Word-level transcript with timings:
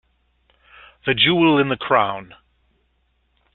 The 1.05 1.13
jewel 1.13 1.59
in 1.59 1.69
the 1.69 1.77
crown. 1.77 2.33